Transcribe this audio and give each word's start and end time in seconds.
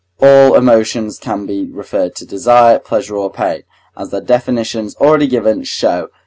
All 0.19 0.55
emotions 0.55 1.19
can 1.19 1.45
be 1.45 1.63
referred 1.71 2.15
to 2.15 2.25
desire, 2.25 2.79
pleasure, 2.79 3.15
or 3.15 3.31
pain, 3.31 3.61
as 3.95 4.09
their 4.09 4.19
definitions, 4.19 4.95
already 4.95 5.27
given, 5.27 5.63
show. 5.63 6.07